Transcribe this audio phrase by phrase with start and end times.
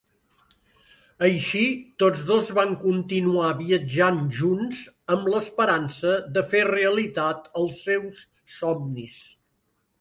[1.27, 1.65] Així,
[2.03, 4.81] tots dos van continuar viatjant junts
[5.19, 8.27] amb l'esperança de fer realitat els seus
[8.59, 9.19] somnis.